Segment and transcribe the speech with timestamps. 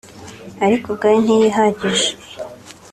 [0.65, 2.09] ariko ubwayo ntiyihagije